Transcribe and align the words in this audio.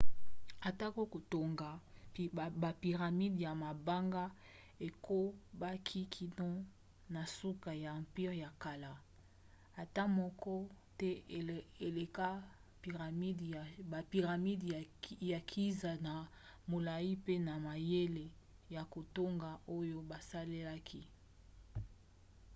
atako 0.69 1.01
kotonga 1.13 1.69
bapyramides 2.63 3.41
ya 3.45 3.51
mabanga 3.63 4.23
ekobaki 4.87 6.01
kino 6.15 6.49
na 7.13 7.21
suka 7.37 7.71
ya 7.83 7.91
empire 8.01 8.35
ya 8.43 8.49
kala 8.63 8.91
ata 9.81 10.03
moko 10.17 10.53
te 10.99 11.09
eleka 11.87 12.27
bapyramides 13.91 14.69
ya 15.31 15.39
giza 15.49 15.91
na 16.05 16.13
molai 16.71 17.09
mpe 17.21 17.33
na 17.47 17.53
mayele 17.65 18.25
ya 18.75 18.81
kotonga 18.93 19.49
oyo 19.77 19.97
basalelaki 20.09 21.01